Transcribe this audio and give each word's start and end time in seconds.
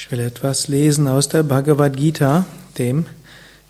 Ich 0.00 0.12
will 0.12 0.20
etwas 0.20 0.68
lesen 0.68 1.08
aus 1.08 1.28
der 1.28 1.42
Bhagavad 1.42 1.96
Gita, 1.96 2.46
dem 2.78 3.06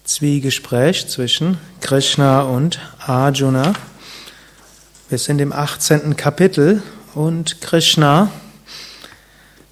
Zwiegespräch 0.04 1.08
zwischen 1.08 1.56
Krishna 1.80 2.42
und 2.42 2.80
Arjuna. 2.98 3.72
Wir 5.08 5.16
sind 5.16 5.40
im 5.40 5.54
18. 5.54 6.16
Kapitel 6.16 6.82
und 7.14 7.62
Krishna 7.62 8.30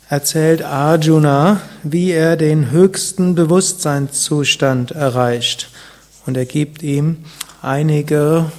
erzählt 0.09 0.63
Arjuna, 0.63 1.61
wie 1.83 2.13
er 2.13 2.39
den 2.39 2.71
höchsten 2.71 3.35
Bewusstseinszustand 3.35 4.93
erreicht. 4.93 5.69
Und 6.25 6.39
er 6.39 6.47
gibt 6.47 6.83
ihm 6.83 7.19
einige 7.61 8.51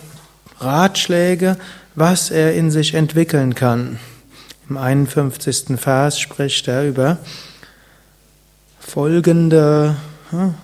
Ratschläge, 0.59 1.57
was 1.95 2.29
er 2.29 2.53
in 2.53 2.69
sich 2.69 2.93
entwickeln 2.93 3.55
kann. 3.55 3.97
Im 4.69 4.77
51. 4.77 5.79
Vers 5.79 6.19
spricht 6.19 6.67
er 6.67 6.87
über 6.87 7.17
folgende, 8.87 9.97
hm, 10.29 10.55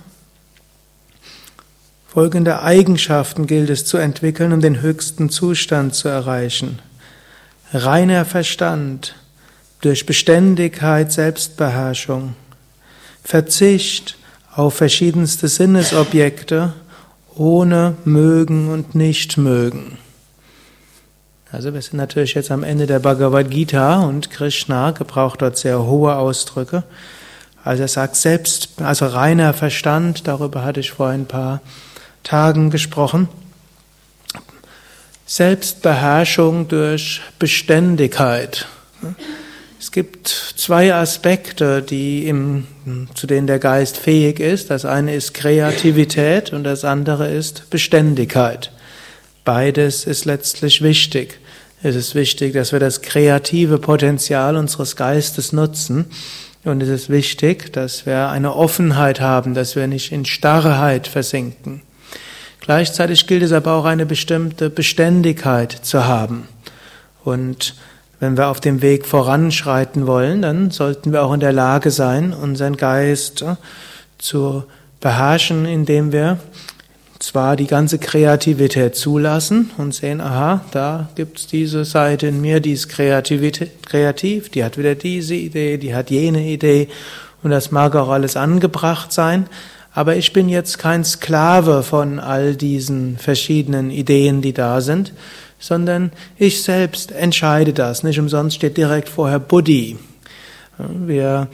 folgende 2.08 2.62
Eigenschaften 2.62 3.48
gilt 3.48 3.70
es 3.70 3.86
zu 3.86 3.98
entwickeln, 3.98 4.54
um 4.54 4.62
den 4.62 4.82
höchsten 4.82 5.30
Zustand 5.30 5.94
zu 5.94 6.08
erreichen. 6.08 6.80
Reiner 7.73 8.23
Verstand, 8.23 9.16
durch 9.82 10.05
Beständigkeit 10.05 11.12
Selbstbeherrschung, 11.12 12.36
Verzicht 13.22 14.18
auf 14.55 14.76
verschiedenste 14.76 15.49
Sinnesobjekte 15.49 16.74
ohne 17.35 17.96
mögen 18.05 18.70
und 18.70 18.96
nicht 18.96 19.38
mögen. 19.38 19.98
Also 21.52 21.74
wir 21.74 21.82
sind 21.82 21.98
natürlich 21.98 22.35
jetzt 22.35 22.52
am 22.52 22.63
Ende 22.63 22.88
der 22.88 22.99
Bhagavad 22.99 23.52
Gita 23.52 24.04
und 24.04 24.30
Krishna 24.30 24.91
gebraucht 24.91 25.41
dort 25.41 25.58
sehr 25.58 25.84
hohe 25.84 26.16
Ausdrücke. 26.16 26.84
Also 27.63 27.84
er 27.84 27.88
sagt 27.88 28.16
selbst, 28.16 28.70
also 28.81 29.05
reiner 29.05 29.54
Verstand, 29.54 30.27
darüber 30.27 30.65
hatte 30.65 30.82
ich 30.82 30.91
vor 30.91 31.07
ein 31.07 31.26
paar 31.26 31.62
Tagen 32.24 32.70
gesprochen. 32.70 33.29
Selbstbeherrschung 35.26 36.68
durch 36.68 37.21
Beständigkeit. 37.40 38.68
Es 39.79 39.91
gibt 39.91 40.27
zwei 40.27 40.93
Aspekte, 40.93 41.82
die 41.82 42.27
im, 42.27 42.68
zu 43.15 43.27
denen 43.27 43.48
der 43.48 43.60
Geist 43.60 43.98
fähig 43.98 44.40
ist. 44.40 44.70
Das 44.70 44.84
eine 44.84 45.15
ist 45.15 45.34
Kreativität 45.34 46.52
und 46.52 46.65
das 46.65 46.84
andere 46.84 47.30
ist 47.30 47.70
Beständigkeit. 47.70 48.71
Beides 49.46 50.05
ist 50.05 50.26
letztlich 50.26 50.82
wichtig. 50.82 51.40
Es 51.82 51.96
ist 51.96 52.15
wichtig, 52.15 52.54
dass 52.54 52.71
wir 52.71 52.80
das 52.80 53.02
kreative 53.02 53.77
Potenzial 53.77 54.55
unseres 54.55 54.96
Geistes 54.96 55.52
nutzen 55.52 56.05
und 56.65 56.81
es 56.81 56.89
ist 56.89 57.09
wichtig, 57.09 57.73
dass 57.73 58.05
wir 58.05 58.29
eine 58.29 58.55
Offenheit 58.55 59.19
haben, 59.19 59.53
dass 59.53 59.75
wir 59.75 59.87
nicht 59.87 60.11
in 60.11 60.25
Starrheit 60.25 61.07
versinken. 61.07 61.81
Gleichzeitig 62.61 63.27
gilt 63.27 63.43
es 63.43 63.51
aber 63.51 63.73
auch 63.73 63.85
eine 63.85 64.06
bestimmte 64.06 64.69
Beständigkeit 64.69 65.72
zu 65.72 66.06
haben. 66.06 66.47
Und 67.25 67.75
wenn 68.22 68.38
wir 68.38 68.47
auf 68.47 68.61
dem 68.61 68.81
Weg 68.81 69.06
voranschreiten 69.06 70.07
wollen, 70.07 70.41
dann 70.41 70.72
sollten 70.72 71.11
wir 71.11 71.23
auch 71.23 71.34
in 71.34 71.41
der 71.41 71.51
Lage 71.51 71.91
sein, 71.91 72.31
unseren 72.34 72.78
Geist 72.78 73.44
zu 74.17 74.63
beherrschen, 75.01 75.66
indem 75.66 76.13
wir 76.13 76.39
zwar 77.24 77.56
die 77.56 77.68
ganze 77.68 78.00
Kreativität 78.00 78.97
zulassen 78.97 79.72
und 79.78 79.96
sehen, 79.96 80.19
aha, 80.19 80.66
da 80.72 81.07
gibt's 81.16 81.47
diese 81.47 81.85
Seite 81.85 82.28
in 82.28 82.41
mir, 82.41 82.59
die 82.59 82.74
ist 82.74 82.90
kreativ, 82.90 84.50
die 84.50 84.63
hat 84.63 84.78
wieder 84.78 84.96
diese 84.96 85.34
Idee, 85.34 85.78
die 85.78 85.96
hat 85.96 86.12
jene 86.12 86.46
Idee 86.46 86.90
und 87.41 87.52
das 87.52 87.72
mag 87.72 87.96
auch 87.96 88.09
alles 88.09 88.35
angebracht 88.35 89.13
sein, 89.13 89.47
aber 89.94 90.18
ich 90.18 90.34
bin 90.34 90.50
jetzt 90.50 90.80
kein 90.80 91.06
Sklave 91.06 91.84
von 91.84 92.19
all 92.19 92.57
diesen 92.57 93.18
verschiedenen 93.18 93.90
Ideen, 93.90 94.42
die 94.42 94.53
da 94.53 94.81
sind, 94.81 95.14
sondern 95.59 96.12
ich 96.38 96.62
selbst 96.62 97.14
entscheide 97.14 97.72
das. 97.72 98.03
Nicht 98.03 98.20
umsonst 98.20 98.58
steht 98.58 98.76
direkt 98.76 99.08
vorher 99.08 99.40
Buddhi. 99.40 99.97
Wir 100.78 101.47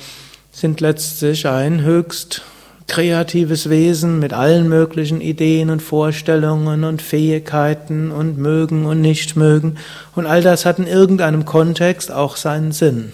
sind 0.52 0.82
letztlich 0.82 1.46
ein 1.46 1.84
höchst 1.84 2.42
kreatives 2.90 3.70
Wesen 3.70 4.20
mit 4.20 4.34
allen 4.34 4.68
möglichen 4.68 5.22
Ideen 5.22 5.70
und 5.70 5.82
Vorstellungen 5.82 6.84
und 6.84 7.02
Fähigkeiten 7.02 8.12
und 8.12 8.38
mögen 8.38 8.86
und 8.86 9.00
nicht 9.00 9.36
mögen. 9.36 9.78
Und 10.16 10.26
all 10.26 10.42
das 10.42 10.66
hat 10.66 10.80
in 10.80 10.88
irgendeinem 10.88 11.46
Kontext 11.46 12.12
auch 12.12 12.36
seinen 12.36 12.74
Sinn. 12.74 13.14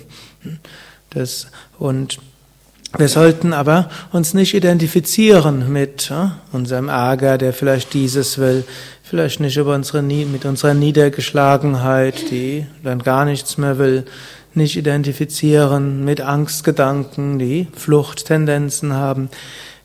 Das, 1.11 1.47
und 1.77 2.17
wir 2.97 3.07
sollten 3.09 3.53
aber 3.53 3.89
uns 4.11 4.33
nicht 4.33 4.53
identifizieren 4.53 5.71
mit 5.71 6.11
unserem 6.51 6.89
Ärger, 6.89 7.37
der 7.37 7.53
vielleicht 7.53 7.93
dieses 7.93 8.37
will, 8.37 8.63
vielleicht 9.03 9.39
nicht 9.39 9.57
über 9.57 9.75
unsere, 9.75 10.01
mit 10.01 10.45
unserer 10.45 10.73
Niedergeschlagenheit, 10.73 12.31
die 12.31 12.65
dann 12.83 12.99
gar 12.99 13.25
nichts 13.25 13.57
mehr 13.57 13.77
will, 13.77 14.05
nicht 14.53 14.77
identifizieren 14.77 16.05
mit 16.05 16.21
Angstgedanken, 16.21 17.37
die 17.37 17.67
Fluchttendenzen 17.75 18.93
haben, 18.93 19.29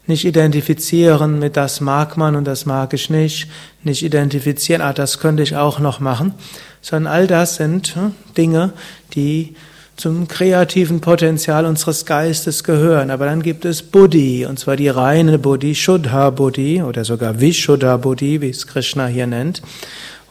nicht 0.07 0.25
identifizieren 0.25 1.39
mit 1.39 1.57
das 1.57 1.81
mag 1.81 2.17
man 2.17 2.37
und 2.37 2.45
das 2.45 2.67
mag 2.67 2.93
ich 2.95 3.11
nicht, 3.11 3.49
nicht 3.83 4.03
identifizieren, 4.03 4.83
ah, 4.83 4.93
das 4.93 5.19
könnte 5.19 5.43
ich 5.43 5.57
auch 5.57 5.79
noch 5.81 6.01
machen, 6.01 6.35
sondern 6.81 7.13
all 7.13 7.27
das 7.27 7.57
sind 7.57 7.97
Dinge, 8.37 8.73
die 9.15 9.55
zum 10.01 10.29
kreativen 10.29 11.03
Potenzial 11.03 11.67
unseres 11.67 12.07
Geistes 12.07 12.65
gehören. 12.65 13.11
Aber 13.11 13.27
dann 13.27 13.43
gibt 13.43 13.67
es 13.67 13.83
Buddhi, 13.83 14.47
und 14.47 14.59
zwar 14.59 14.77
die 14.77 14.89
reine 14.89 15.39
Buddhi, 15.39 15.75
Shuddha 15.75 16.31
Buddhi 16.31 16.83
oder 16.83 17.05
sogar 17.05 17.39
Vishuddha 17.39 17.99
Buddhi, 17.99 18.41
wie 18.41 18.49
es 18.49 18.67
Krishna 18.67 19.07
hier 19.07 19.27
nennt. 19.27 19.61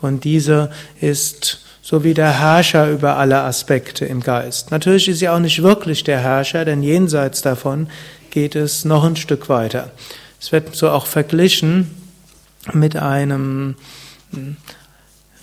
Und 0.02 0.24
diese 0.24 0.72
ist 1.00 1.60
so 1.84 2.04
wie 2.04 2.16
der 2.16 2.40
Herrscher 2.40 2.90
über 2.90 3.18
alle 3.18 3.42
Aspekte 3.42 4.06
im 4.06 4.22
Geist. 4.22 4.72
Natürlich 4.72 5.08
ist 5.08 5.20
sie 5.20 5.30
auch 5.30 5.40
nicht 5.40 5.62
wirklich 5.62 6.04
der 6.04 6.20
Herrscher, 6.20 6.66
denn 6.66 6.82
jenseits 6.82 7.44
davon 7.44 7.90
geht 8.32 8.56
es 8.56 8.86
noch 8.86 9.04
ein 9.04 9.18
Stück 9.18 9.50
weiter. 9.50 9.92
Es 10.42 10.52
wird 10.52 10.76
so 10.76 10.90
auch 10.90 11.06
verglichen 11.06 11.92
mit 12.74 12.96
einem, 12.96 13.76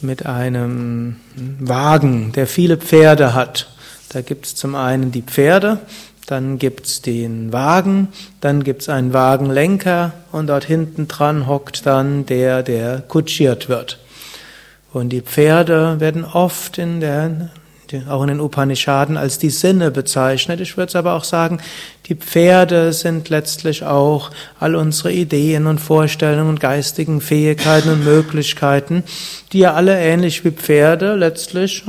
mit 0.00 0.26
einem 0.26 1.16
Wagen, 1.60 2.32
der 2.32 2.48
viele 2.48 2.76
Pferde 2.76 3.32
hat. 3.32 3.68
Da 4.10 4.20
gibt 4.20 4.46
es 4.46 4.54
zum 4.54 4.74
einen 4.74 5.10
die 5.12 5.22
Pferde, 5.22 5.80
dann 6.26 6.58
gibt 6.58 6.86
es 6.86 7.02
den 7.02 7.52
Wagen, 7.52 8.08
dann 8.40 8.64
gibt 8.64 8.82
es 8.82 8.88
einen 8.88 9.12
Wagenlenker 9.12 10.12
und 10.32 10.48
dort 10.48 10.64
hinten 10.64 11.08
dran 11.08 11.46
hockt 11.46 11.86
dann 11.86 12.26
der, 12.26 12.62
der 12.62 13.00
kutschiert 13.00 13.68
wird. 13.68 13.98
Und 14.92 15.10
die 15.10 15.20
Pferde 15.20 16.00
werden 16.00 16.24
oft 16.24 16.78
in 16.78 17.00
der, 17.00 17.50
auch 18.08 18.22
in 18.22 18.28
den 18.28 18.40
Upanishaden 18.40 19.16
als 19.16 19.38
die 19.38 19.50
Sinne 19.50 19.90
bezeichnet. 19.90 20.60
Ich 20.60 20.76
würde 20.76 20.88
es 20.88 20.96
aber 20.96 21.14
auch 21.14 21.24
sagen, 21.24 21.58
die 22.06 22.14
Pferde 22.16 22.92
sind 22.92 23.28
letztlich 23.28 23.84
auch 23.84 24.30
all 24.58 24.74
unsere 24.74 25.12
Ideen 25.12 25.66
und 25.66 25.80
Vorstellungen 25.80 26.48
und 26.48 26.60
geistigen 26.60 27.20
Fähigkeiten 27.20 27.90
und 27.90 28.04
Möglichkeiten, 28.04 29.04
die 29.52 29.60
ja 29.60 29.74
alle 29.74 29.96
ähnlich 29.98 30.44
wie 30.44 30.50
Pferde 30.50 31.14
letztlich 31.14 31.84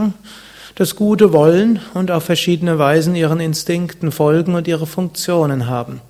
das 0.78 0.96
Gute 0.96 1.34
wollen 1.34 1.80
und 1.96 2.12
auf 2.12 2.26
verschiedene 2.26 2.78
Weisen 2.78 3.16
ihren 3.16 3.40
Instinkten 3.40 4.12
folgen 4.12 4.54
und 4.54 4.68
ihre 4.68 4.86
Funktionen 4.86 5.66
haben. 5.66 6.02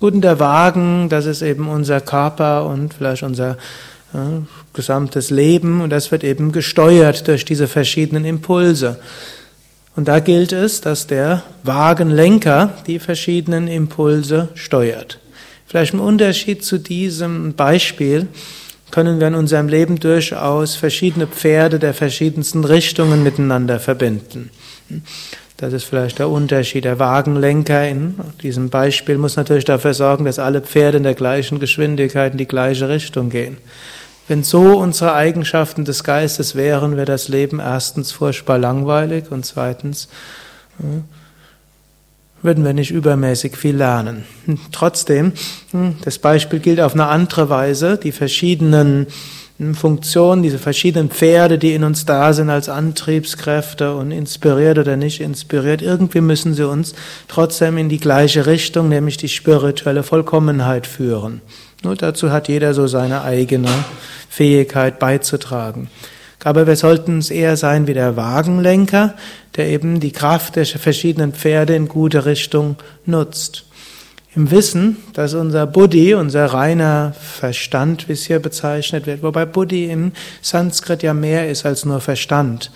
Gut, 0.00 0.14
und 0.14 0.22
der 0.22 0.40
Wagen, 0.40 1.10
das 1.10 1.26
ist 1.26 1.42
eben 1.42 1.68
unser 1.68 2.00
Körper 2.00 2.64
und 2.64 2.94
vielleicht 2.94 3.22
unser 3.22 3.58
ja, 4.14 4.42
gesamtes 4.72 5.28
Leben 5.28 5.82
und 5.82 5.90
das 5.90 6.10
wird 6.10 6.24
eben 6.24 6.52
gesteuert 6.52 7.28
durch 7.28 7.44
diese 7.44 7.68
verschiedenen 7.68 8.24
Impulse. 8.24 8.98
Und 9.94 10.08
da 10.08 10.20
gilt 10.20 10.52
es, 10.52 10.80
dass 10.80 11.06
der 11.06 11.42
Wagenlenker 11.62 12.72
die 12.86 13.00
verschiedenen 13.00 13.68
Impulse 13.68 14.48
steuert. 14.54 15.20
Vielleicht 15.66 15.92
im 15.92 16.00
Unterschied 16.00 16.64
zu 16.64 16.78
diesem 16.78 17.52
Beispiel 17.52 18.28
können 18.94 19.18
wir 19.18 19.26
in 19.26 19.34
unserem 19.34 19.66
Leben 19.66 19.98
durchaus 19.98 20.76
verschiedene 20.76 21.26
Pferde 21.26 21.80
der 21.80 21.94
verschiedensten 21.94 22.62
Richtungen 22.62 23.24
miteinander 23.24 23.80
verbinden. 23.80 24.50
Das 25.56 25.72
ist 25.72 25.82
vielleicht 25.82 26.20
der 26.20 26.28
Unterschied. 26.28 26.84
Der 26.84 27.00
Wagenlenker 27.00 27.88
in 27.88 28.14
diesem 28.40 28.70
Beispiel 28.70 29.18
muss 29.18 29.34
natürlich 29.34 29.64
dafür 29.64 29.94
sorgen, 29.94 30.26
dass 30.26 30.38
alle 30.38 30.60
Pferde 30.60 30.98
in 30.98 31.02
der 31.02 31.14
gleichen 31.14 31.58
Geschwindigkeit 31.58 32.32
in 32.32 32.38
die 32.38 32.46
gleiche 32.46 32.88
Richtung 32.88 33.30
gehen. 33.30 33.56
Wenn 34.28 34.44
so 34.44 34.78
unsere 34.78 35.14
Eigenschaften 35.14 35.84
des 35.84 36.04
Geistes 36.04 36.54
wären, 36.54 36.94
wäre 36.94 37.04
das 37.04 37.26
Leben 37.26 37.58
erstens 37.58 38.12
furchtbar 38.12 38.58
langweilig 38.58 39.24
und 39.28 39.44
zweitens 39.44 40.06
hm, 40.78 41.02
würden 42.44 42.64
wir 42.64 42.74
nicht 42.74 42.90
übermäßig 42.90 43.56
viel 43.56 43.74
lernen. 43.74 44.24
Hm, 44.44 44.58
trotzdem, 44.70 45.32
hm, 45.70 45.96
das 46.04 46.18
Beispiel 46.18 46.60
gilt 46.60 46.78
auf 46.78 46.92
eine 46.92 47.06
andere 47.06 47.48
Weise. 47.48 47.96
Die 47.96 48.12
verschiedenen 48.12 49.06
Funktion, 49.72 50.42
diese 50.42 50.58
verschiedenen 50.58 51.08
Pferde, 51.10 51.58
die 51.58 51.72
in 51.74 51.84
uns 51.84 52.04
da 52.04 52.32
sind 52.32 52.50
als 52.50 52.68
Antriebskräfte 52.68 53.94
und 53.94 54.10
inspiriert 54.10 54.78
oder 54.78 54.96
nicht 54.96 55.20
inspiriert, 55.20 55.80
irgendwie 55.80 56.20
müssen 56.20 56.54
sie 56.54 56.68
uns 56.68 56.94
trotzdem 57.28 57.78
in 57.78 57.88
die 57.88 58.00
gleiche 58.00 58.46
Richtung, 58.46 58.90
nämlich 58.90 59.16
die 59.16 59.28
spirituelle 59.28 60.02
Vollkommenheit 60.02 60.86
führen. 60.86 61.40
Nur 61.82 61.96
dazu 61.96 62.30
hat 62.30 62.48
jeder 62.48 62.74
so 62.74 62.86
seine 62.88 63.22
eigene 63.22 63.70
Fähigkeit 64.28 64.98
beizutragen. 64.98 65.88
Aber 66.44 66.66
wir 66.66 66.76
sollten 66.76 67.18
es 67.18 67.30
eher 67.30 67.56
sein 67.56 67.86
wie 67.86 67.94
der 67.94 68.16
Wagenlenker, 68.16 69.14
der 69.56 69.68
eben 69.68 69.98
die 69.98 70.12
Kraft 70.12 70.56
der 70.56 70.66
verschiedenen 70.66 71.32
Pferde 71.32 71.74
in 71.74 71.88
gute 71.88 72.26
Richtung 72.26 72.76
nutzt. 73.06 73.64
Im 74.36 74.50
Wissen, 74.50 74.98
dass 75.14 75.32
unser 75.32 75.66
Buddhi, 75.66 76.14
unser 76.14 76.46
reiner 76.46 77.14
Verstand, 77.18 78.08
wie 78.08 78.12
es 78.12 78.26
hier 78.26 78.40
bezeichnet 78.40 79.06
wird, 79.06 79.22
wobei 79.22 79.46
Buddhi 79.46 79.86
im 79.86 80.12
Sanskrit 80.42 81.02
ja 81.02 81.14
mehr 81.14 81.48
ist 81.48 81.64
als 81.64 81.84
nur 81.84 82.00
Verstand. 82.00 82.70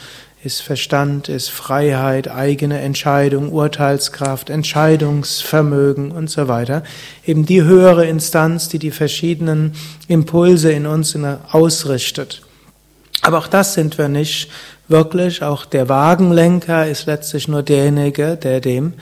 Ist 0.44 0.62
Verstand, 0.62 1.28
ist 1.28 1.50
Freiheit, 1.50 2.30
eigene 2.30 2.80
Entscheidung, 2.80 3.50
Urteilskraft, 3.50 4.50
Entscheidungsvermögen 4.50 6.12
und 6.12 6.30
so 6.30 6.46
weiter. 6.46 6.84
Eben 7.26 7.44
die 7.44 7.64
höhere 7.64 8.06
Instanz, 8.06 8.68
die 8.68 8.78
die 8.78 8.92
verschiedenen 8.92 9.72
Impulse 10.06 10.70
in 10.70 10.86
uns 10.86 11.18
ausrichtet. 11.50 12.42
Aber 13.22 13.38
auch 13.38 13.48
das 13.48 13.74
sind 13.74 13.98
wir 13.98 14.08
nicht 14.08 14.50
wirklich. 14.86 15.42
Auch 15.42 15.64
der 15.64 15.88
Wagenlenker 15.88 16.86
ist 16.86 17.06
letztlich 17.06 17.48
nur 17.48 17.62
derjenige, 17.62 18.36
der 18.36 18.60
dem 18.60 18.94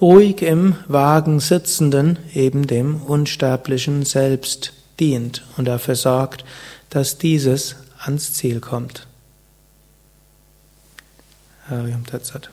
ruhig 0.00 0.42
im 0.42 0.76
Wagen 0.86 1.40
sitzenden, 1.40 2.18
eben 2.34 2.66
dem 2.66 3.02
unsterblichen 3.02 4.04
Selbst 4.04 4.72
dient 5.00 5.44
und 5.56 5.66
dafür 5.66 5.96
sorgt, 5.96 6.44
dass 6.90 7.18
dieses 7.18 7.76
ans 7.98 8.32
Ziel 8.32 8.60
kommt. 8.60 9.06
Tatsat. 12.06 12.50